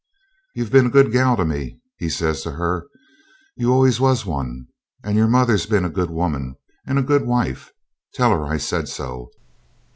'You've 0.55 0.71
been 0.71 0.87
a 0.87 0.89
good 0.89 1.11
gal 1.11 1.37
to 1.37 1.45
me,' 1.45 1.79
he 1.99 2.09
says 2.09 2.41
to 2.41 2.51
her; 2.53 2.87
'you 3.55 3.71
always 3.71 3.99
was 3.99 4.25
one; 4.25 4.65
and 5.03 5.15
your 5.15 5.27
mother's 5.27 5.67
been 5.67 5.85
a 5.85 5.89
good 5.91 6.09
woman 6.09 6.55
and 6.87 6.97
a 6.97 7.03
good 7.03 7.27
wife; 7.27 7.71
tell 8.11 8.31
her 8.31 8.43
I 8.45 8.57
said 8.57 8.89
so. 8.89 9.29